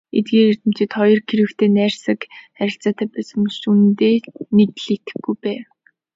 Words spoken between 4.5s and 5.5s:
нэг л итгэхгүй